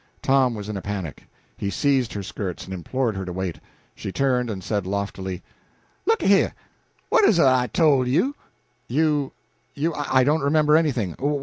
[0.23, 1.27] Tom was in a panic.
[1.57, 3.59] He seized her skirts, and implored her to wait.
[3.93, 5.43] She turned and said, loftily
[6.07, 6.55] "Look a heah,
[7.09, 8.33] what 'uz it I tole you?"
[8.87, 9.31] "You
[9.75, 11.15] you I don't remember anything.